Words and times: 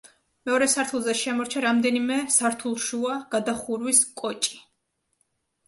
მეორე 0.49 0.67
სართულზე 0.73 1.13
შემორჩა 1.19 1.61
რამდენიმე 1.65 2.17
სართულშუა 2.37 3.21
გადახურვის 3.37 4.03
კოჭი. 4.25 4.61